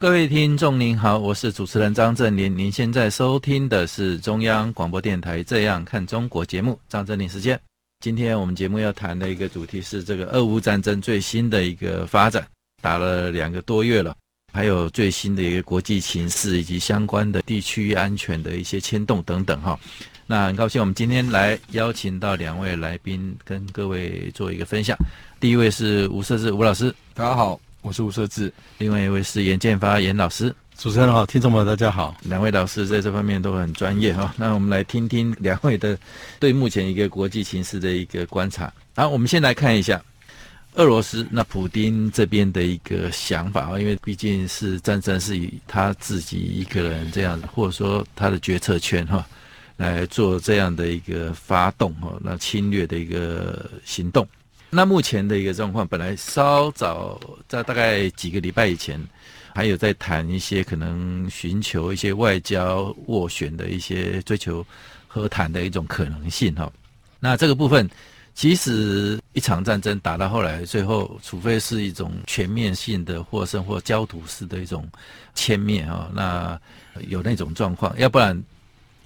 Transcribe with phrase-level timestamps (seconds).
[0.00, 2.56] 各位听众您好，我是主持人张正霖。
[2.56, 7.60] 您现在收听的是中央广播电台《这样看中国》节目，张正霖时间。
[7.98, 12.46] 今天我们节目要谈的一个主题是这个俄乌战争最新的一个发展，
[12.80, 14.14] 打了两个多月了，
[14.52, 19.76] 还有最新的一个国际情势以及相关的地区安全的一些牵动等等哈。
[20.28, 24.96] 那很高兴我们今天来邀请到两位来宾跟各位做一个分享。
[25.40, 27.60] 第一位是吴瑟致吴老师，大家好。
[27.88, 30.54] 我是吴社志，另外一位是严建发严老师。
[30.76, 32.14] 主持人好，听众们大家好。
[32.20, 34.34] 两位老师在这方面都很专业哈。
[34.36, 35.98] 那我们来听听两位的
[36.38, 38.70] 对目前一个国际形势的一个观察。
[38.94, 39.98] 好，我们先来看一下
[40.74, 49.26] 俄罗斯那普丁这边的一个想法啊，因为毕竟是战争是以他自己一个人这样，或者说他的决策圈哈
[49.78, 54.28] 来做这样的一个发动哈，那侵略的一个行动。
[54.70, 59.02] 那目前的一个状况，本来稍早在大概几个礼拜以前，
[59.54, 64.64] 还有在谈一些可能寻求一些外交斡旋的一些追求
[65.06, 66.70] 和谈的一种可能性哈。
[67.18, 67.88] 那这个部分，
[68.34, 74.86] 其实一场战争打到后来，最后除非是一种全面性的获胜或焦土式的一种
[75.34, 76.60] 歼灭哈，那
[77.08, 78.40] 有那种状况，要不然。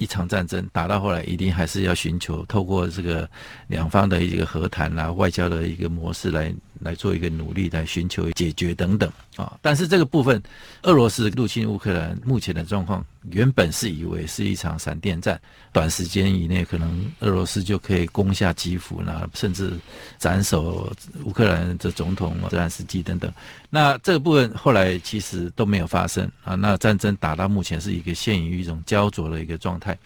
[0.02, 3.28] 一场战争打到后来，一定还是要寻求透过这个
[3.68, 9.08] 两方的一个和谈啊，外交的一个模式来来做一个努力，来寻求解决等等。
[9.36, 9.58] 啊。
[9.60, 10.42] 但是这个部分，
[10.82, 15.40] 俄罗斯入侵乌克兰目前的状况，原本是以为是一场闪电战，
[15.72, 19.72] 短时间以内可能俄罗斯就可以攻下基辅，那甚至
[20.18, 20.92] 斩首
[21.24, 23.32] 乌克兰的总统泽连斯基等等。
[23.70, 26.54] 那这个部分后来其实都没有发生啊。
[26.54, 29.98] 那战争打到目前是一个陷于一种焦灼的一个状态。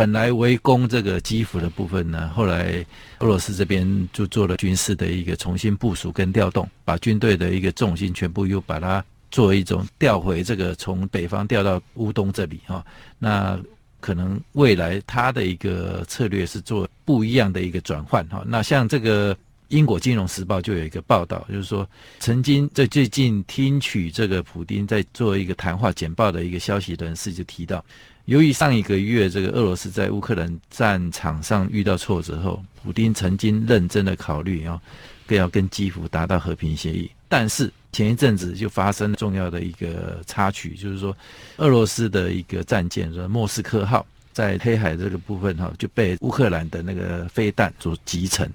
[0.00, 2.82] 本来围攻这个基辅的部分呢，后来
[3.18, 9.04] 俄罗斯这边就做了军事的一个重新部署跟调动，把军队的一个重心全部又把它。
[9.30, 12.82] 作为一种调回这个从北方调到乌东这里哈，
[13.18, 13.60] 那
[14.00, 18.42] 可能未来他的一个策略是做不一样的一个转换哈。
[18.46, 19.36] 那像这个
[19.68, 21.86] 英国金融时报就有一个报道，就是说
[22.18, 27.84] 曾经在最近听取这个普丁在做一个谈话简报的一个消息人士就提到，
[28.24, 34.80] 由于上一个月这个俄罗斯在乌克兰战场上遇到挫折后，普丁曾经认真的考虑啊，
[35.26, 37.72] 更要跟基辅达到和平协议，但是。
[37.92, 41.12] 前一阵子就发生了重要的一个插曲，就是说，
[41.56, 48.48] 俄罗斯的一个战舰，说莫斯科号，在黑海这个部分哈，就被乌克兰的那个飞弹所击沉。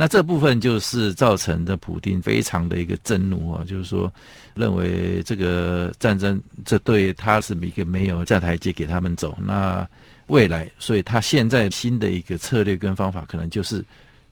[0.00, 4.10] 那这部分就是造成的普丁非常的一个震怒啊，就是说，
[4.54, 9.36] 认为这个战争这对他是一个没有下台阶给他们走。
[9.44, 9.84] 那
[10.28, 13.84] 未来，所以他现在新的一个策略跟方法，可能就是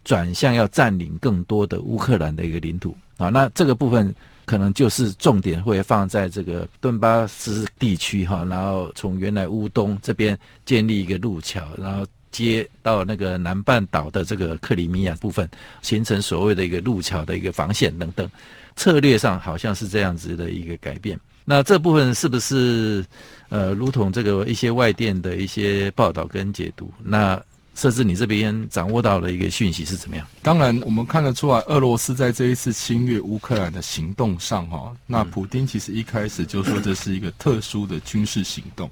[0.05, 3.29] 转向要占领更多的乌克兰的一个领土啊。
[3.29, 4.15] 那这个部分。
[4.47, 12.07] 可能就是重点会放在这个顿巴斯地区哈，然后从原来乌东这边建立一个路桥，然后
[12.45, 15.49] 接到那个南半岛的这个克里米亚部分，
[15.81, 18.29] 形成所谓的一个路桥的一个防线等等。
[18.77, 21.19] 策略上好像是这样子的一个改变。
[21.47, 23.03] 那这部分是不是
[23.49, 26.93] 呃，如同这个一些外电的一些报道跟解读？
[27.03, 27.43] 那
[27.77, 30.27] 瑟致，你这边掌握到的一个讯息是怎么样？
[30.43, 38.91] 当然，我们看得出来，俄罗斯在这一次侵略乌克兰的行动上，哈，那普丁其实一开始就说这是一个特殊的军事行动。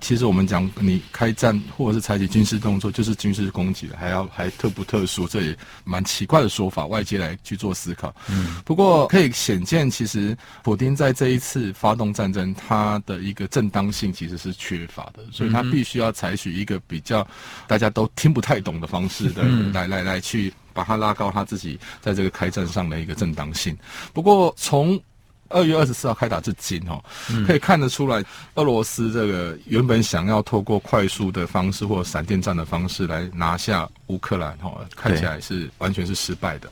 [0.00, 5.28] 其实我们讲，你开战或者是采取军事动作，就是军事攻击了，还要还特不特殊？
[5.28, 8.12] 这也蛮奇怪的说法，外界来去做思考。
[8.28, 17.24] 嗯，不过可以显见，其实普丁在这一次发动战争，他的一个正当性其实是缺乏的，所以他必须要采取一个比较
[17.68, 19.42] 大家都听不太懂的方式的
[19.74, 23.76] 来来来去把他拉高他自己在这个开战上的一个正当性。
[24.12, 25.00] 不过从
[25.48, 27.02] 二月二十四号开打至今，哈，
[27.44, 28.24] 可以看得出来，
[28.54, 36.70] 俄罗斯这个原本想要透过快速的方式或闪电战的方式来拿下乌克兰，哈，看起来是完全是失败的。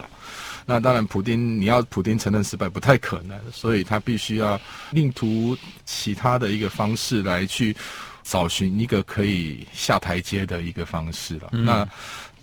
[0.65, 4.59] 那当然，普丁你要普丁承认失败不太可能，所以他必须要
[4.93, 7.77] 另图其他的一个方式来去
[8.23, 11.51] 找寻一个可以下台阶的一个方式了。
[11.53, 11.89] 那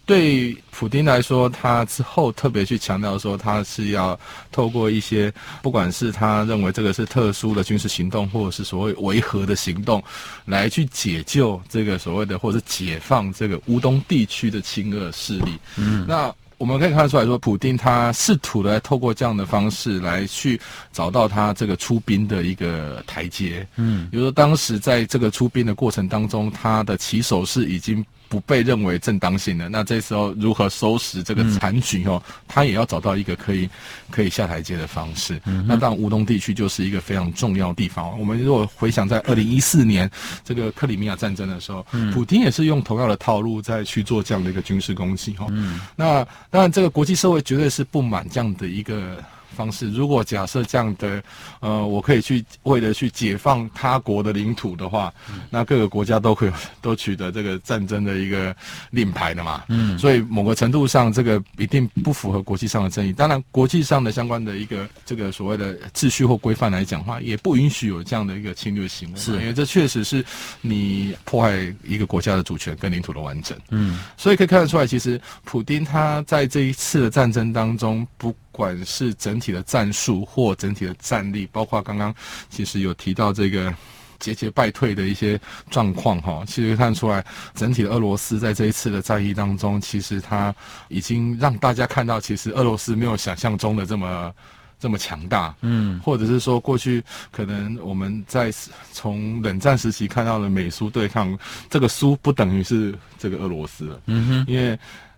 [0.06, 4.18] 对普丁来说，他之后特别去强调说，他是要
[4.52, 10.04] 透过一些，不管是他认为这个是特殊的军事行动，或者是所谓维和的行动，
[10.46, 15.58] 来去解救这个所谓的，或者是解放这个乌东地区的亲俄势力。
[15.76, 16.34] 嗯，那。
[16.58, 20.60] 我们可以看得出来说，普丁他试图来透过这样的方式来去
[20.92, 23.68] 找到他这个出兵的一个台阶。
[23.76, 28.06] 嗯，比如说当时在这个出兵的过程当中，他的起手是已经。
[28.30, 32.22] 不被认为正当性的，那这时候如何收拾这个残局哦？
[32.28, 33.70] 嗯、他也要找到一个可以
[34.12, 35.42] 可以下台阶的方式。
[35.46, 38.20] 嗯、那当然，乌东地区就是一个非常重要的地方。
[38.20, 40.10] 我们如果回想在二零一四年
[40.44, 45.48] 这个克里米亚战争的时候，嗯、普京也是用同样的套路在去做这样的一个军事攻击哈。
[45.50, 49.18] 嗯、那当然，这个国际社会绝对是不满这样的一个。
[49.58, 51.24] 方式，如果假设这样的，
[51.60, 58.56] 呃，我可以去为了去解放他国的领土的话，嗯、那各个国家都可以 都取得这个战争的一个
[58.92, 59.64] 令牌的嘛。
[59.70, 63.12] 嗯，所以某个程度上，这个一定不符合国际上的正义。
[63.12, 70.24] 当然，国际上的相关的一个这个所谓的秩序或规范来讲的话，也不允许有这样的一个侵略行为，是因为这确实是
[70.62, 73.58] 你破坏一个国家的主权跟领土的完整。
[73.72, 78.36] 嗯，所以可以看得出来，其实普丁他在这一次的战争当中不。
[78.58, 82.12] 不管是整体的战术或整体的战力，包括刚刚
[82.50, 83.72] 其实有提到这个
[84.18, 85.40] 节节败退的一些
[85.70, 87.24] 状况哈，其实看出来
[87.54, 90.54] 整体的俄罗斯在这一次的战役当中，其实他
[90.88, 94.34] 已经让大家看到，其实俄罗斯没有想象中的这么
[94.80, 98.52] 这么强大，嗯，或者是说过去可能我们在
[98.92, 101.38] 从冷战时期看到的美苏对抗，
[101.70, 104.76] 这个苏不等于是这个俄罗斯了，嗯哼，因为。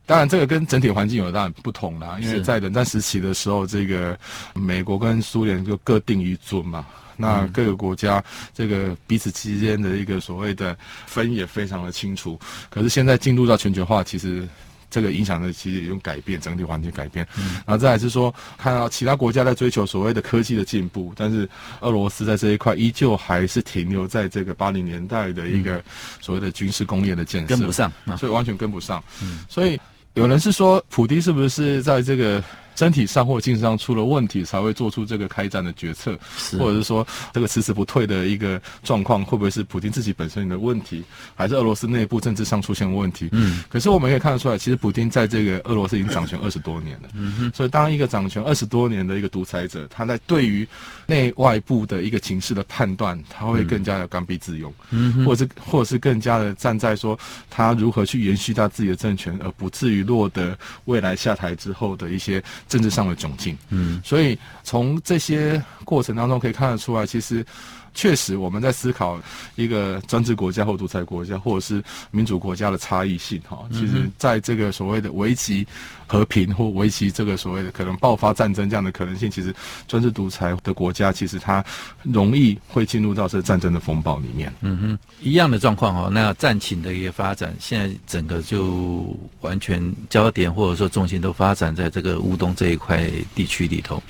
[0.10, 2.18] 当然，这个跟整体环境有当然不同啦。
[2.20, 4.18] 因为在冷战时期的时候，这个
[4.56, 6.84] 美国跟苏联就各定一尊嘛。
[7.16, 10.76] 那各个国家这个彼此之间的一个所谓的
[11.06, 12.40] 分也非常的清楚。
[12.72, 14.50] 可是现在进入到全球化，其实
[14.90, 17.24] 这个影响的其实已经改变，整体环境改变。
[17.68, 21.48] 然后再来是说，看到其他国家在追求所谓的科技的进步，但是
[21.82, 25.84] 俄罗斯在这一块依旧还是停留在这个八零年代的一个
[26.20, 29.04] 所谓的军事工业的建设，跟不上，所以完全跟不上。
[29.48, 29.80] 所以。
[30.20, 32.44] 有人是说，普丁是不是在这个
[32.80, 36.18] 身体上或精神上出了问题，才会做出这个开战的决策，
[36.58, 41.04] 或者是说这个迟迟不退的一个状况，会不会是普京自己本身的问题，
[41.36, 43.28] 还是俄罗斯内部政治上出现问题？
[43.34, 47.10] 嗯，可是我们可以看得出来，其实普京在这个俄罗斯已经掌权二十多年了。
[47.16, 50.66] 嗯哼，所以当一个掌权二十多年的一个独裁者，他在对于
[51.06, 62.42] 内外部的一个情势的判断，他会更加的刚愎自用，嗯哼，或者是或者是更加的站在说他如何去延续他自己的政权，而不至于落得未来下台之后的一些。
[62.70, 67.46] 政治上的窘境，嗯，所以从这些过程当中可以看得出来，其实。
[67.94, 69.20] 确实，我们在思考
[69.56, 73.64] 一个专制国家或独裁国家，或者是民主国家的差异性哈。
[73.72, 75.66] 其实，在这个所谓的危及
[76.08, 79.54] 和平或危及这个所谓的可能爆发战争这样的可能性，其实
[79.88, 81.64] 专制独裁的国家，其实它
[82.04, 84.54] 容易会进入到这战争的风暴里面。
[84.62, 86.10] 嗯哼，一样的状况哈。
[86.12, 94.02] 那战情的一个发展，现在整个就完全焦点或者说重心都发展在这个乌东这一块地区里头。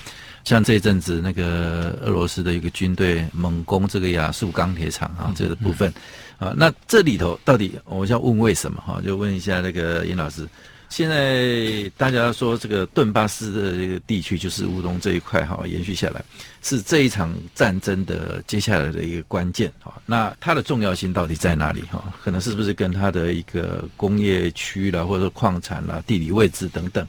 [0.49, 5.93] 像这一阵子，那个俄罗斯的一个军队猛攻这个亚速钢铁厂啊，这个部分
[6.39, 8.99] 啊，那这里头到底我要问为什么哈？
[9.05, 10.49] 就问一下那个尹老师。
[10.89, 16.25] 现在大家说这个顿巴斯的这个地区，就是乌东这一块哈，延续下来
[16.63, 20.01] 是这一场战争的接下来的一个关键哈。
[20.07, 22.11] 那它的重要性到底在哪里哈？
[22.23, 27.07] 可能是不是跟它的一个工业区啦，或者说矿产啦、地理位置等等？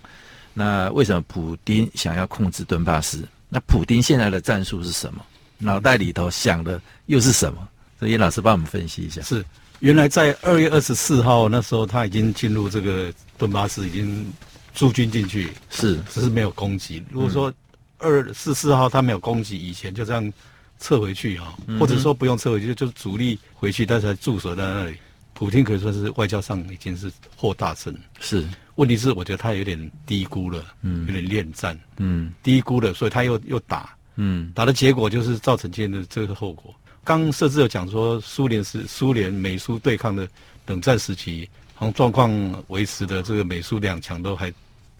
[0.52, 3.26] 那为什么普丁想要控制顿巴斯？
[3.50, 5.22] 那普丁现在的战术是什么？
[5.58, 7.68] 脑袋里头想的又是什么？
[7.98, 9.20] 所以颜老师帮我们分析一下。
[9.20, 9.44] 是，
[9.80, 14.32] 原来在二月二十四号那时候，他已经进入这个顿巴斯，已经
[14.72, 17.04] 驻军进去，是，只是没有攻击。
[17.10, 17.52] 如果说
[17.98, 20.32] 二十四号他没有攻击，以前就这样
[20.78, 24.96] 撤回去哈，或者说不用撤回去，就主力回去，但是还驻守在那里。
[25.34, 28.46] 普丁可以说是外交上已经是获大胜，是。
[28.80, 36.74] 问题是，我觉得他有点低估了，嗯，有点恋战，嗯，低估了，所以他又又打，嗯，打的结果就是造成今天的这个后果。
[37.04, 40.26] 刚设置有讲说，苏联是苏联美苏对抗的
[40.66, 42.30] 冷战时期，好像状况
[42.68, 44.50] 维持的这个美苏两强都还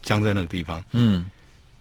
[0.03, 1.25] 僵在那个地方，嗯，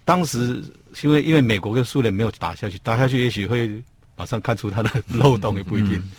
[0.05, 0.63] 当时
[1.03, 3.69] 因为因为美国跟苏联没有打下去，打下去也许会
[4.15, 5.95] 马上看出它的漏洞，也不一定。
[5.95, 6.11] 嗯，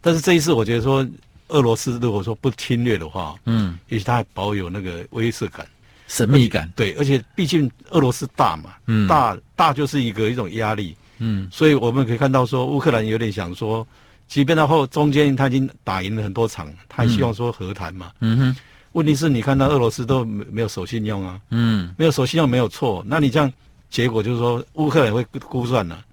[0.00, 1.06] 但是这一次，我觉得说。
[1.48, 5.66] 俄罗斯如果说不侵略的话，嗯，也许他还保有那个威慑感、
[6.06, 13.86] 神秘感，对，而且毕竟俄罗斯大嘛，嗯，大大就是一个一种压力，嗯，所以我们可以看到说，乌克兰有点想说，
[14.26, 18.38] 即便到后中间他已经打赢了很多场，他还希望说和谈嘛，嗯。
[18.38, 18.56] 哼，
[18.92, 23.52] 问题是你看到俄罗斯都没没有守信用啊，嗯，没有守信用没有错，那你这样
[23.90, 26.04] 结果就是说乌克兰会估算了、啊，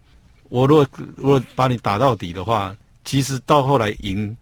[0.50, 2.76] 我如果如果把你打到底的话，
[3.06, 4.36] 其实到后来赢，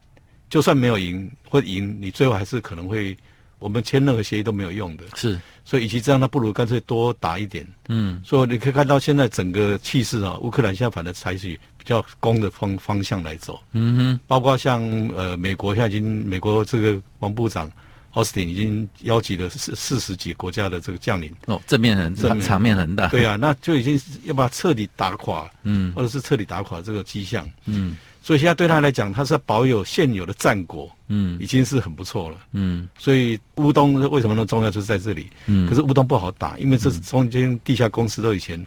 [0.53, 3.17] 就算没有赢或赢，你最后还是可能会
[3.57, 14.79] 我们签任何协议都没有用的，是，所以与其这样，那不如干脆多打一点，嗯，所以你可以看到现在整个气势啊，乌克兰现在反正采取比较攻的方方向来走，嗯哼，包括像
[15.17, 17.67] 呃美国现在已经美国这个王部长。
[18.13, 21.33] 奥斯汀已经邀集了四四十几国家的这个将领。
[21.47, 22.45] 哦，正面很正面。
[22.45, 38.65] 场面很大，对啊，那就已经要把它彻底打垮，嗯，或者是彻底打垮这个迹象，嗯，所以现在对他来讲，他是保有现有的战果，嗯，已经是很不错了，嗯，所以乌东为什么那么重要，就是在这里，嗯，可是乌东不好打，因为这是中间地下公司都以前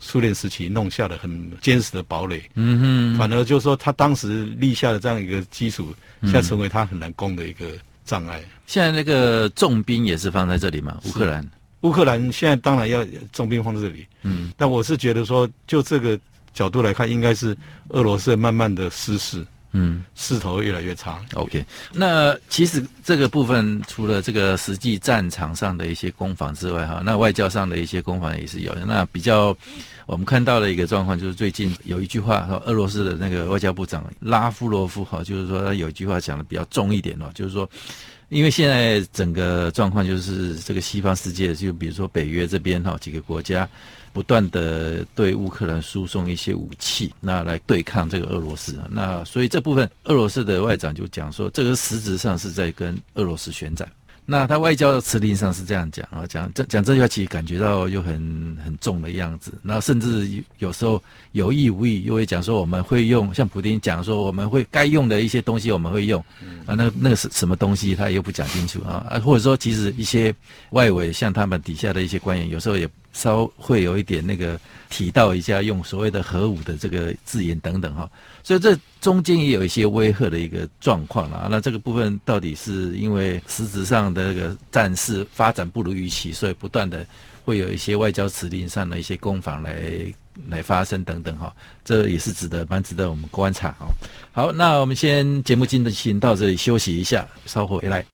[0.00, 7.66] 苏联时期弄下的很坚实的堡垒，嗯哼，反而就是说他当时立下的这样一个基础，现在成为他很难攻的一个
[8.06, 8.42] 障碍。
[8.66, 10.98] 现在那个重兵也是放在这里嘛？
[11.04, 11.46] 乌克兰，
[11.82, 16.18] 乌克兰现在当然要重兵放在这里，嗯，但我是觉得说，就这个
[16.54, 17.54] 角度来看，应该是
[17.88, 21.20] 俄罗斯慢慢的失势，嗯，势头越来越差。
[21.34, 28.86] OK，那其实这个部分除了这个实际战场上的一些攻防之外，哈，那外交上的一些攻防也是有的。
[28.86, 29.54] 那比较
[30.06, 37.68] 我们看到的一个状况，就是最近有一句话，说俄罗斯的那个外交部长拉夫罗夫，哈，就是说他有一句话讲的比较重一点哦，就是说。
[38.34, 43.68] 因为现在整个状况就是这个西方世界，就比如说北约这边哈几个国家，
[44.12, 48.76] 不断的对乌克兰输送一些武器，那来对抗这个俄罗斯。
[48.90, 53.88] 那所以这部分俄罗斯的外长就讲说，这个实质上是在跟俄罗斯宣战。
[54.26, 59.52] 那他外交的辞令上是这样讲啊，讲这讲这句话，其实感觉到又很很重的样子。
[59.62, 61.02] 那甚至有时候
[61.32, 66.18] 有意无意又会讲说，我们会用像普丁讲说，我们会该用的一些东西我们会用
[66.64, 70.34] 啊，那那个是什么东西他又不讲清楚啊啊，或者说其实一些
[70.70, 78.10] 外围像他们底下的一些官员，有时候也稍会有一点那个提到一下用所谓的核武的这个字眼等等哈。
[78.42, 87.06] 所以这中间也有一些威吓的一个状况了，那这个部分到底是因为实质上的这个战事发展不如预期，所以不断的
[87.44, 89.80] 会有一些外交辞令上的一些攻防来
[90.48, 91.54] 来发生等等哈，
[91.84, 93.86] 这也是值得蛮值得我们观察哈。
[94.32, 98.13] 好，那我们先节目进行到这里休息一下，稍后回来。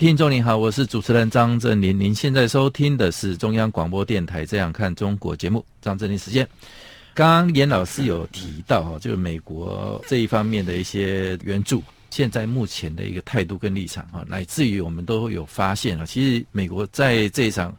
[0.00, 2.00] 听众您好，我是主持人张振林。
[2.00, 6.48] 您现在收听的是中央广播电台《这样看中国》节目，张振林时间。
[7.12, 17.76] 刚刚严老师有提到哈，就是美国这一方面的一些援助，现在目前的一个态度跟立场哈，乃至于我们都有发现了，其实美国在这一场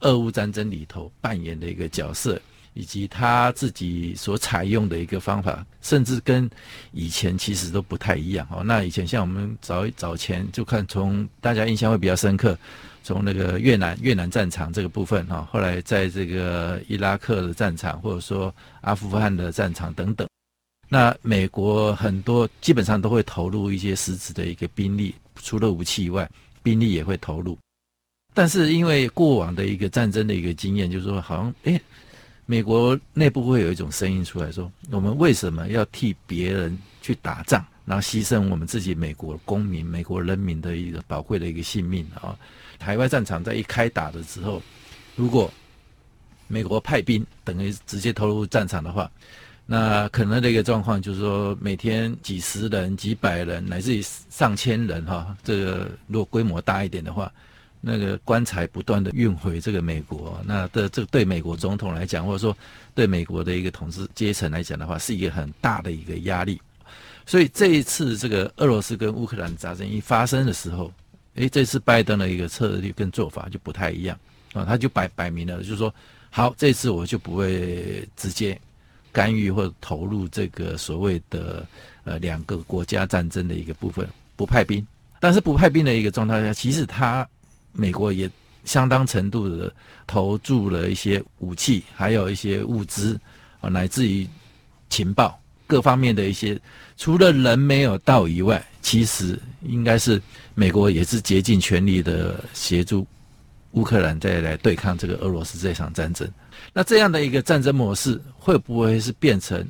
[0.00, 2.38] 俄乌战争里头扮演的一个角色。
[2.74, 6.50] 以及他自己所采用的一个方法，甚至跟
[6.90, 8.62] 以前其实都不太一样哦。
[8.64, 12.58] 那以前像我们早早前就看，从大家印象会比较深刻，
[13.04, 20.28] 从那个越南越南战场这个部分哈，后来在这个伊拉克的战场，或者说阿富汗的战场等等，
[20.88, 26.28] 那美国很多基本上都会投入一些实质的一个兵力，除了武器以外，
[26.62, 27.56] 兵力也会投入。
[28.34, 31.80] 但是因为过往的一个战争的一个经验，就是说好像诶。
[32.46, 37.64] 美国内部会有一种声音出来说：“我们为什么要替别人去打仗？
[37.86, 42.36] 然后牺牲我们自己美国公民、美国人民的一个宝贵的一个性命啊！
[42.78, 44.62] 海外战场在一开打的时候，
[45.16, 45.52] 如果
[46.48, 49.10] 美国派兵等于直接投入战场的话，
[49.66, 57.32] 那可能的一个状况就是说，每天几十人、几百人，乃至于上千人哈，这个如果规模大一点的话，
[57.84, 62.56] 那个棺材不断的运回这个美国，那的这对美国总统来讲，或者说
[62.94, 66.60] 对美国的一个统治阶层来讲的话，是一个很大的一个压力。
[67.26, 70.92] 所以这一次这个俄罗斯跟乌克兰战争一发生的时候，
[71.34, 74.18] 诶，这次拜登的一个策略跟做法就不太一样
[74.52, 75.94] 啊，他就摆摆明了，就是说，
[76.30, 78.58] 好，这次我就不会直接。
[79.12, 81.64] 干预或者投入这个所谓的
[82.02, 84.84] 呃两个国家战争的一个部分，不派兵，
[85.20, 87.24] 但是不派兵的一个状态下，其实他
[87.74, 88.30] 美国也
[88.64, 89.70] 相当程度的
[90.06, 93.20] 投注了一些武器，还有一些物资
[93.60, 94.26] 啊，乃至于
[94.88, 96.58] 情报各方面的一些，
[96.96, 100.22] 除了人没有到以外，其实应该是
[100.54, 103.06] 美国也是竭尽全力的协助
[103.72, 106.26] 乌克兰再来对抗这个俄罗斯这场战争。
[106.72, 109.66] 那这样的一个战争模式会不会是变成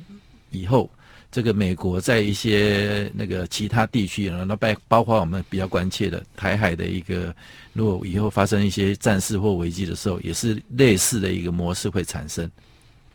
[0.51, 0.89] 以后
[1.31, 7.35] 这个美国在一些那个其他地区，然后包包括我们比较关切的台海的一个，
[7.73, 12.49] 如果以后发生一些战事或危机的时候，也是类似的一个模式会产生？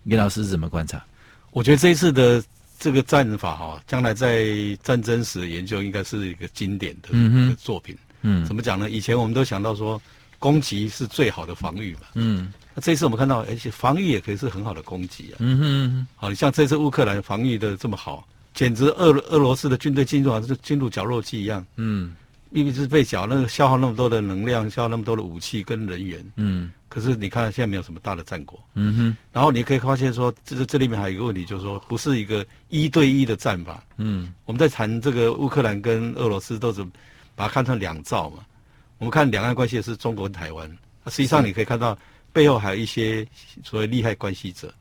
[0.05, 1.03] 李老师怎么观察？
[1.51, 2.43] 我觉得这一次的
[2.79, 4.47] 这个战法哈，将来在
[4.83, 7.97] 战争史的研究应该是一个经典的一个作品。
[8.23, 8.91] 嗯，怎么讲呢？
[8.91, 10.01] 以前我们都想到说，
[10.39, 12.01] 攻击是最好的防御嘛。
[12.15, 12.53] 嗯。
[12.81, 15.37] 那这次我们看到，而且防御也可以是很好的攻击啊。
[15.41, 21.67] 嗯哼，好，你像这次乌克兰防御的这么好，简直俄俄罗斯的军队进入好像是进入绞肉机一样。
[21.77, 22.15] 嗯，
[22.49, 26.25] 明明是被绞，那个消耗那么多的能量，消耗那么多的武器跟人员。
[26.37, 28.59] 嗯，可是你看现在没有什么大的战果。
[28.75, 33.85] 嗯哼，然后你可以发现说，这这里面还有一个问题，就是说不是一个一对一的战法。
[33.99, 36.83] 嗯，我们在谈这个乌克兰跟俄罗斯都是
[37.35, 38.39] 把它看成两造嘛。
[38.97, 40.67] 我们看两岸关系是中国跟台湾，
[41.09, 41.99] 实际上你可以看到。
[42.33, 43.27] 背后还有一些
[43.65, 44.73] 所谓利害关系者，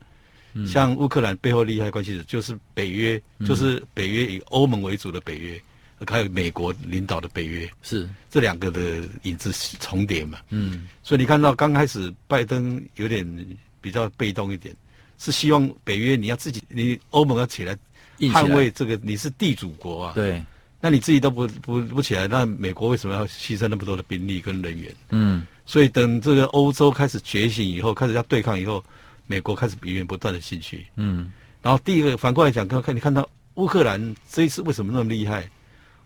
[0.66, 5.60] 像乌克兰背后利害关系者就是北约，就是北约以欧盟为主的北约，
[6.06, 8.08] 还有美国领导的北约，是。
[8.30, 10.38] 这两个的影子重叠嘛？
[10.50, 13.26] 嗯，所以你看到刚开始拜登有点
[13.80, 14.74] 比较被动一点，
[15.18, 17.76] 是希望北约你要自己，你欧盟要起来
[18.18, 20.42] 捍卫这个，你是地主国啊，对，
[20.80, 24.94] 那你自己都不不不起来，那美国为什么要牺牲那么多的兵力跟人员？
[25.10, 25.46] 嗯。
[25.66, 28.82] 所以等这个欧洲开始觉醒以后，开始要对抗以后，
[29.26, 30.86] 美国开始源源不断的兴趣。
[30.96, 31.30] 嗯，
[31.62, 35.48] 然后第一个反过来讲，看看你看到乌克兰这一次为什么那么厉害？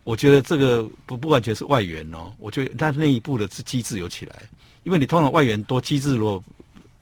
[0.03, 4.43] 我觉得这个不不完全是外援哦，我觉得它内部的机制有起来，
[4.83, 6.45] 因为你通常外援多机制如果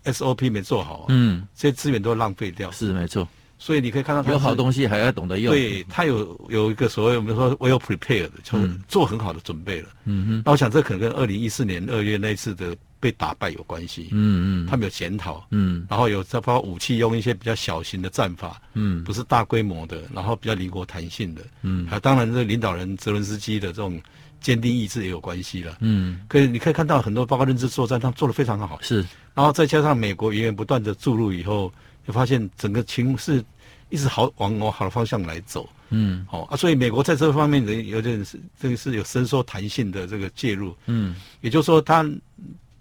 [0.05, 2.71] SOP 没做好，嗯，这些资源都浪费掉。
[2.71, 3.27] 是没错。
[3.63, 9.89] 所以你可以看到他有好东西还要懂得用，对他有有一个所谓我们说 well prepared，就是做很好的准备了。
[10.05, 14.09] 嗯哼，那我想这可能跟二零一四年二月那一次的被打败有关系。
[14.11, 24.03] 嗯嗯，他们有检讨，嗯，然后有包括武器用一些比较小型的战法，嗯，不是大规模的，然后比较灵活弹性的，嗯，还有当然这领导人泽伦斯基的这种
[24.41, 25.77] 坚定意志也有关系了。
[25.79, 28.77] 嗯，可以你可以看到很多包括认知作战，他们做的非常好。
[28.83, 31.73] 是，然后再加上美国源源不断的注入以后。
[32.07, 33.45] 就发现整个情势
[33.89, 42.03] 一直好往往好的方向来走，嗯，好啊，所以美国在这方面的有点是这个是有伸缩弹性的这个介入，嗯，也就是说它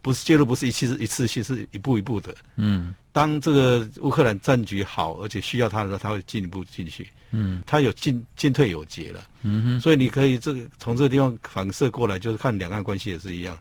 [0.01, 13.55] 不是介入不是一次一次性，是一步一步的，嗯，当这个乌克兰战局好而且需要它的时候，它会进一步进去，嗯，它有进进退有节了，嗯哼，所以你可以这个从这个地方反射过来，就是看两岸关系也是一样。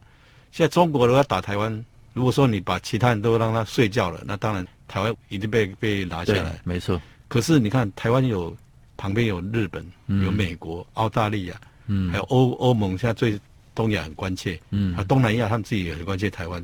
[0.52, 4.64] 现在中国如果要打台湾，如果说你把其他人都让他睡觉了，那当然。
[4.90, 7.00] 台湾已经被被拿下来，没错。
[7.28, 8.54] 可是你看，台湾有
[8.96, 11.54] 旁边有日本，嗯、有美国、澳大利亚，
[11.86, 13.40] 嗯，还有欧欧盟，现在对
[13.72, 16.60] 东亚很关切，嗯，啊东南亚他们自己也很关切台湾。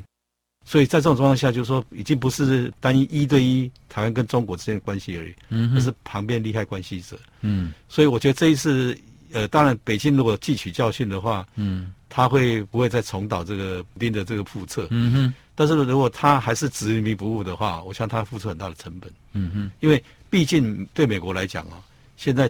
[0.64, 7.72] 所以在这种状况下，就是说，已经不是单一一对一台湾跟中国之间的关系而已，嗯，而是旁边利害关系者，嗯。
[7.88, 8.98] 所以我觉得这一次，
[9.32, 14.88] 呃，当然北京如果汲取教训的话，嗯，他会不会再重蹈这个普丁的这个覆辙？
[14.90, 15.34] 嗯哼。
[15.56, 19.10] 但是如果他还是执迷不悟的话，我想他付出很大的成本。
[19.32, 21.82] 嗯哼，因为毕竟对美国来讲啊，
[22.16, 22.48] 现在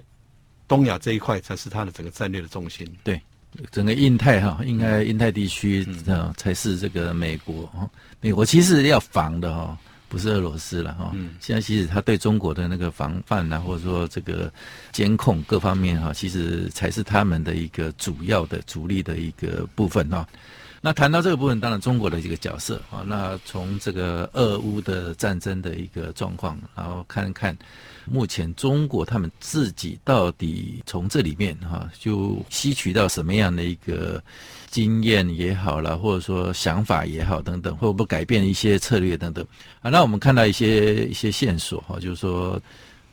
[0.66, 2.84] 东亚这一块才是他的整个战略的重心。
[3.04, 3.20] 对，
[3.70, 7.70] 整个印太哈，应该印太地区啊才是这个美国。
[8.20, 11.12] 美国其实要防的哈，不是俄罗斯了哈。
[11.14, 11.36] 嗯。
[11.40, 14.52] 现在其实他对中国的那个防范啊，或者说这个
[14.90, 20.26] 监控各方面哈，其实才是他们的一个主要的主力的一个部分哈。
[20.82, 27.56] 那谈到这个部分，当然中国的一个角色啊，那从这个俄乌的战争的一个状况，然后看看
[28.04, 34.22] 目前中国他们自己到底从这里面哈，就吸取到什么样的一个
[34.70, 39.44] 经验也好了，或者说想法也好等等，会不会改变一些策略等等
[39.80, 39.90] 啊？
[39.90, 42.60] 那我们看到一些一些线索哈，就是说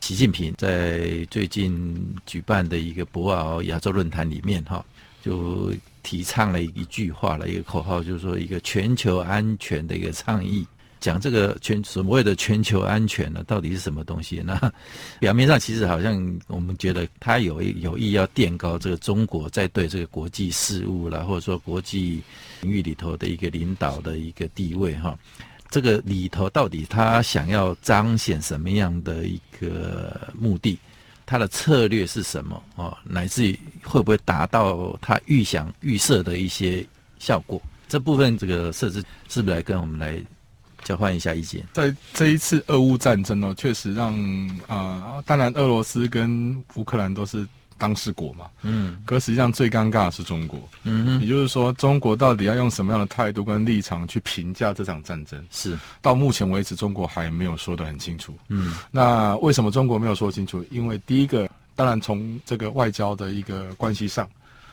[0.00, 4.84] 习近平在最近举办的一个博鳌亚洲论坛里面哈，
[5.24, 5.72] 就。
[6.04, 10.64] 提倡了一句话了一个口号，就是说一个全球安全的一个倡议。
[11.00, 14.40] 讲这个全所谓的全球安全呢，到底是什么东西？
[14.42, 14.72] 那
[15.20, 22.22] 表面上其实好像我们觉得他有意有意要垫高这个中国在对这个国际事务啦，或者说国际
[22.62, 25.18] 领域里头的一个领导的一个地位哈。
[25.68, 30.78] 这个里头到底他想要彰显什么样的一个目的？
[31.26, 32.62] 他的策略是什么？
[32.76, 36.86] 哦，乃至于会不会达到他预想预设的一些
[37.18, 37.60] 效果？
[37.88, 40.22] 这部分这个设置是不是来跟我们来
[40.82, 41.66] 交换一下意见？
[41.72, 44.14] 在这一次俄乌战争哦，确实让
[44.66, 47.46] 啊、当然俄罗斯跟乌克兰都是。
[47.76, 55.44] 当事国嘛，嗯，可实际上最尴尬的是中国，嗯哼，也就是说，中国到底要用什么样的态度跟立场去评价这场战争？
[55.50, 58.34] 是到目前为止，中国还没有说得很清楚。
[58.48, 60.64] 嗯，那为什么中国没有说清楚？
[60.70, 64.28] 因为第一个，当然从这个外交的一个关系上，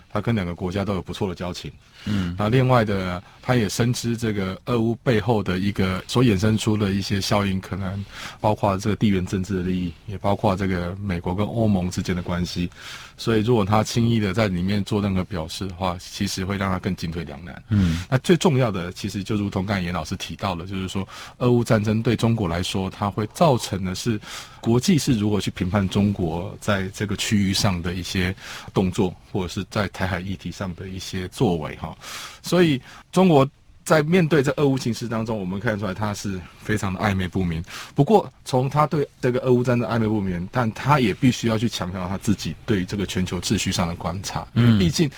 [0.09, 1.71] 它跟两个国家都有不错的交情。
[2.05, 8.03] 嗯，那另外的，他也深知这个俄乌背后的一个所衍生出的一些效应，可能
[8.39, 12.69] 包括这个地缘政治的利益，也包括这个美国跟欧盟之间的关系。
[13.17, 17.63] 所以，如果他轻易的在里面做任何表示的话，其实会让他更进退两难。
[17.69, 24.19] 嗯，那最重要的，其实就如同刚才严老师提到的，就是说，俄乌战争对中国来说，它会造成的是
[24.59, 28.35] 国际是如何去评判中国在这个区域上的一些
[28.73, 31.90] 动作，或者是在台海议题上的一些作为，哈。
[32.41, 33.47] 所以，中国
[33.83, 37.63] 在面对这俄乌情势当中，我们看出来他是非常的暧昧不明。
[37.95, 44.47] 不过，从他对这个俄乌战争暧昧不明，但他也必须要去强调他自己对这个全球秩序上的观察。
[44.53, 45.09] 嗯，毕竟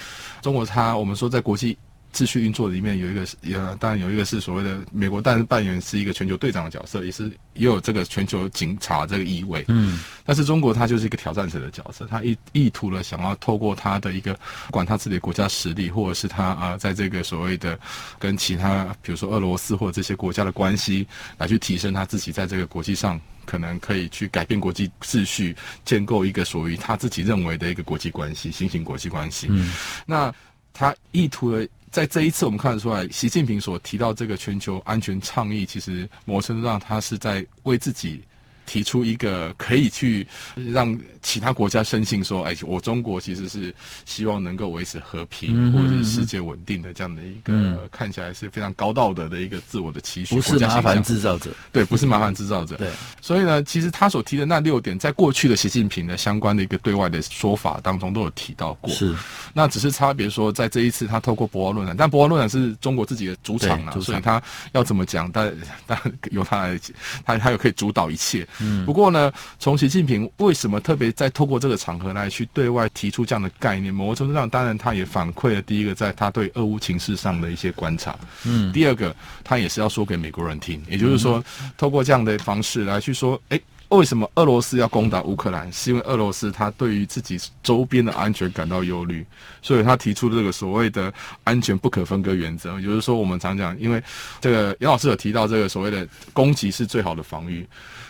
[0.41, 1.77] 中国他我们说在国际。
[2.13, 9.65] 秩序运作里面有一个是，也当然有一个是所谓的美国，但是扮演是一个全球队长的角色，也是也有这个全球警察这个意味。
[9.67, 14.33] 嗯，但是中国它就是一个挑战者的角色，他意意图了想要透过他的一个
[14.67, 17.77] 不管他自己的国家实力，或者是他啊在这个所谓的
[18.19, 21.07] 跟其他比如说俄罗斯或者这些国家的关系，
[21.39, 29.47] 来去提升他自己在这个国际上可能可以去改变国际秩序，建构一个属于他自己认为的一个国际关系，新型国际关系。
[29.49, 29.73] 嗯，
[30.05, 30.33] 那
[30.73, 31.65] 他意图了。
[31.93, 38.19] 在这一次，我们看得出来，习近平所提到这个全球安全倡议，其实某程度上他是在为自己。
[38.65, 40.25] 提出一个可以去
[40.71, 43.73] 让其他国家深信说，哎，我中国其实是
[44.05, 50.35] 希望能够维持和平或者是世界稳定的这样的一个、嗯、看起来是非常高道德的一个自我的期许。
[50.35, 52.75] 不是麻烦制造者，对，不是麻烦制造者。
[52.75, 52.89] 对，
[53.21, 58.89] 所以呢，其实他所提的那六点，在过去的习近平的相关的一个对外的说法当中都有提到过。
[58.91, 59.15] 是，
[59.53, 64.41] 那只是差别说，在这一次他透过博鳌论坛，但博鳌论坛是中国自己的主场啊，所以他
[64.73, 65.53] 要怎么讲，但
[65.87, 65.99] 但
[66.31, 66.79] 由他来，
[67.25, 68.45] 他他有可以主导一切。
[68.59, 73.93] 嗯，不过呢，从习近平为什么特别在透过这个场合来去对外提出这样的概念？
[73.93, 78.15] 某种程度上，当然他也反馈了第一个，在他对俄乌情势上的一些观察。
[78.45, 81.43] 嗯，第二个，他也是要说给美国人听，也就是说，
[81.77, 83.61] 透过这样的方式来去说，诶，
[83.95, 85.71] 为什么俄罗斯要攻打乌克兰？
[85.71, 89.25] 是因为俄罗斯他对于自己周边的安全感到忧虑，
[89.61, 92.79] 所以他提出这个所谓的安全不可分割原则。
[92.79, 94.01] 也就是说，我们常讲，因为
[94.41, 97.67] 这个杨老师有提到这个所谓的攻击是最好的防御。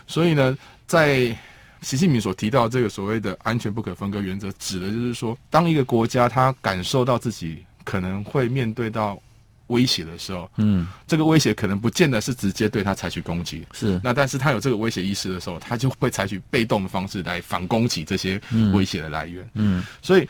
[0.08, 1.36] 所以呢，在
[1.82, 9.22] 习近平所提到这个所谓的安全不可分割原则，指的就是说，当一个国家他感受到自己可能会面对到
[9.68, 14.00] 威胁的时候，嗯，这个威胁可能不见得是直接对他采取攻击，是。
[14.04, 18.40] 那，但是他有这个威胁意识的时候，他就会采取被动的方式来反攻击这些
[18.74, 20.28] 威胁的来源，嗯，嗯，所以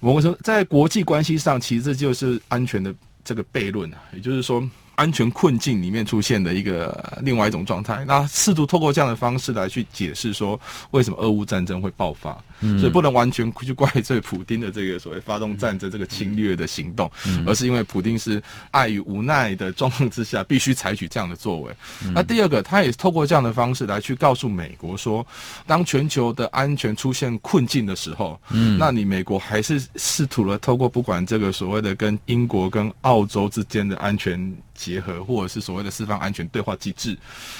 [0.00, 2.94] 我们说，在国际关系上，其实这就是安全的
[3.24, 4.62] 这个悖论啊，也就是说。
[4.96, 10.58] 安全困境里面出现的一个另外一种状态，那试图透过这样的方式来去解释说，
[10.90, 12.36] 为什么俄乌战争会爆发。
[12.60, 21.70] 嗯，所以不能完全去怪罪普丁的这个所谓发动战争这个侵略的行动，嗯，而是因为普丁是碍于无奈的状况之下，必须采取这样的作为。
[22.02, 22.14] 嗯。
[22.14, 25.24] 那第二个，他也透过这样的方式来去告诉美国说，
[25.66, 37.16] 当全球的安全出现困境的时候，嗯，那你美国还是试图了透过不管这个所谓的跟英国跟澳洲之间的安全结合，或者是所谓的四方安全对话机制，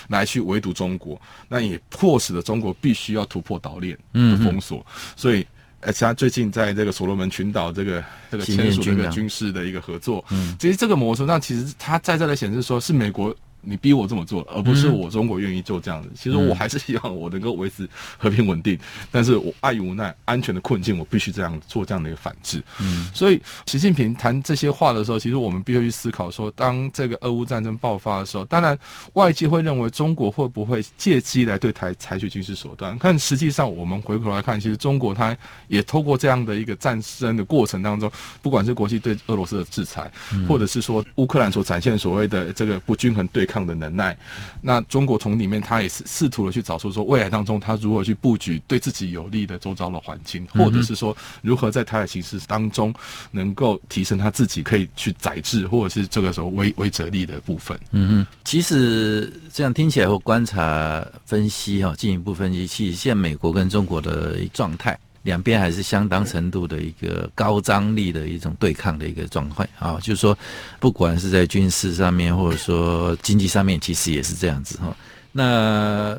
[0.08, 4.78] 来去围堵中国，那也迫使了中国必须要突破岛链的封锁。
[4.78, 5.44] 嗯所以，
[5.80, 13.34] 而且他最近在这个所罗门群岛这个这个签署这个军事的一个合作，嗯，其实这个模式上，其实他在这里显示说是美国。
[13.68, 16.09] 你逼我这么做，而不是我中国愿意做这样子。
[16.14, 18.79] 其实我还是希望我能够维持和平稳定，
[19.11, 22.62] 但是我碍于无奈，安全的困境，我必须这样做这样的一个反制。
[22.81, 28.79] 嗯，所以习近平谈这些话的时候，其实我们必须去思考说，当这个俄乌战争爆发的时候，当然
[29.14, 32.96] 外界会认为中国会不会借机来对台采取军事手段？
[33.00, 38.09] 但实际上我们回头来看，其实中国它也透过这样的一个战争的过程当中，
[38.42, 40.09] 不管是国际对俄罗斯的制裁，
[40.48, 43.55] 或者是说乌克兰所展现所谓的这个不均衡对抗。
[43.64, 44.16] 的能耐，
[44.60, 52.92] 那中国从里面他也是试图的去找出说未来当中他如何去布局对自己有利的周遭的环境，或者是说如何在台海形势当中
[53.30, 57.78] 能够提升他自己可以去宰制或者是这个时候威威慑力的部分。
[57.92, 64.98] 嗯嗯，其实这样听起来后观察分析哈，进一步分析，其实现在美国跟中国的状态。
[65.26, 70.38] 两边还是相当程度的一个高张力的一种对抗的一个状态啊，就是说，
[70.78, 74.96] 不管是在军事上面，或者说经济上面，其实也是这样子哈。
[75.32, 76.16] 那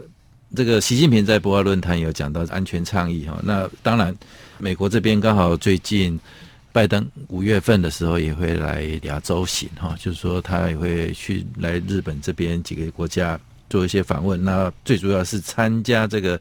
[0.53, 3.39] 这个习近平在博鳌论坛有讲到安全倡议哈。
[3.43, 4.13] 那当然，
[4.57, 6.19] 美国这边刚好最近
[6.73, 13.39] 拜登五月份的时候也会来亚洲行哈，就是说他也会去来日本这边几个国家
[13.69, 14.43] 做一些访问。
[14.43, 16.39] 那最主要是参加这个。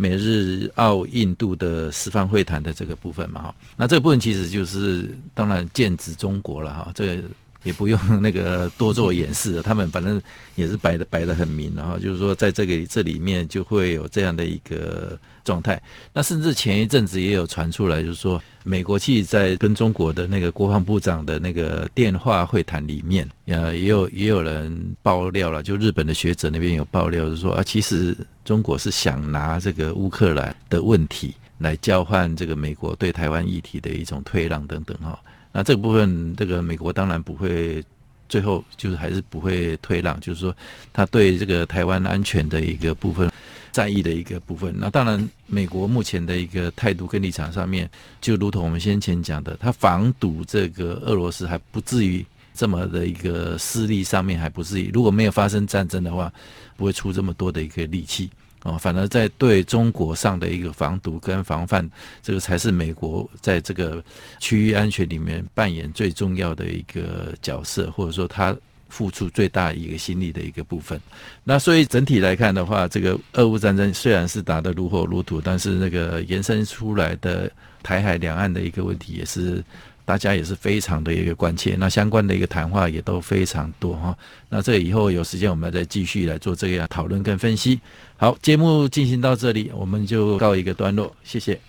[0.00, 7.22] 美日澳印度的四方会谈的这个部分嘛，哈，那这个部分其实就是当然剑指中国了，哈，这个
[7.68, 10.20] 也不用那个多做掩饰了，他们反正
[10.56, 15.80] 也是摆的摆的很明，然后就是说在这个这里面就会有这样的一个状态。
[16.12, 28.16] 那甚至前一阵子也有传出来，就是说美国其实在跟中国的那个国防部长的那个电话会谈里面，呃，也有也有人爆料了，就日本的学者那边有爆料，就是说啊，其实。
[28.48, 35.20] 中国是想拿这个乌克兰的问题来交换这个美国对台湾议题的一种退让等等哈，
[35.58, 37.82] 那这个部分，这个美国当然不会，
[38.28, 40.56] 最后就是还是不会退让，就是说
[40.92, 43.28] 他对这个台湾安全的一个部分
[43.72, 44.72] 在意的一个部分。
[44.78, 47.90] 那当然，美国目前的一个态度跟立场上面，
[48.20, 52.24] 就如同我们先前讲的，他防堵这个俄罗斯还不至于。
[52.54, 56.32] 这么的一个势力上面还不至于，如果没有发生战争的话，
[56.76, 58.28] 不会出这么多的一个力气
[58.68, 58.78] 哦。
[58.78, 61.88] 反而在对中国上的一个防毒跟防范，
[62.22, 64.04] 这个才是美国在这个
[64.38, 68.56] 区域安全里面扮演最重要的一个角色，或者说他
[68.88, 71.00] 付出最大一个心力的一个部分。
[71.42, 77.50] 那所以整体来看的话，这个俄乌战争虽然是打得如火如荼，但是那个延伸出来的
[77.82, 79.64] 台海两岸的一个问题也是。
[80.08, 84.16] 大家也是非常的一个关切，那相关的一个谈话也都非常多哈。
[84.48, 87.78] 那这以后有时间我们再继续来做这样讨论跟分析。
[88.16, 91.60] 好，节目进行到这里，我们就告一个段落，谢谢。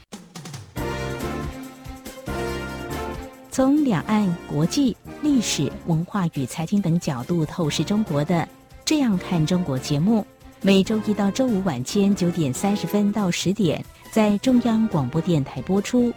[3.51, 8.35] 从两岸、国际、历史、文化与财经等角度透视中国的
[8.85, 10.25] 《这样看中国》节目，
[10.61, 16.13] 每周一到周五晚间九点三十分到十点在中央广播电台播出。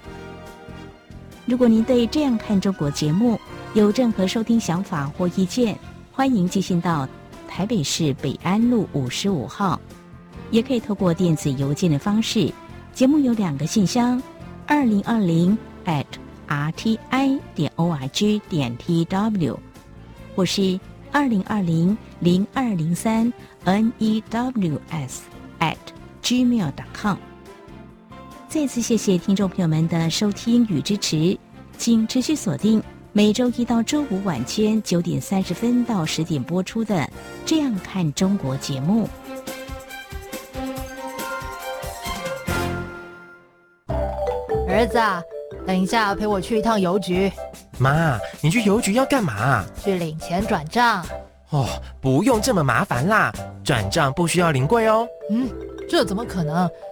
[1.53, 3.39] 如果您对这样看中国节目
[3.75, 5.79] 有任何收听想法或意见，
[6.11, 7.07] 欢迎寄信到
[7.47, 9.79] 台北市北安路五十五号，
[10.51, 12.51] 也可以透过电子邮件的方式。
[12.95, 14.21] 节目有两个信箱：
[14.67, 16.07] 二零二零 at
[16.49, 19.55] rti 点 org 点 tw，
[20.35, 20.81] 或是
[21.13, 23.31] 二零二零零二零三
[23.67, 25.19] news
[25.61, 25.77] at
[26.23, 27.19] gmail.com。
[28.53, 31.39] 再次谢谢听众朋友们的收听与支持，
[31.79, 36.97] 请持续锁定每周一到周五晚间九点三十分到十点播出的
[37.47, 39.09] 《这样看中国》节目。
[44.69, 44.99] 儿子，
[45.67, 47.33] 等一下陪我去一趟邮局。
[47.79, 49.65] 妈，你去邮局要干嘛？
[49.83, 51.03] 去领钱转账。
[51.49, 51.67] 哦，
[52.03, 53.33] 不用这么麻烦啦，
[53.65, 55.09] 转账不需要临柜哦。
[55.31, 55.49] 嗯，
[55.89, 56.71] 这怎么可能？